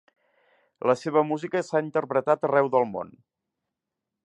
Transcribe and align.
La 0.91 0.95
seva 1.01 1.23
música 1.33 1.61
s'ha 1.67 1.83
interpretat 1.89 2.49
arreu 2.49 2.73
del 2.77 2.91
món. 2.95 3.15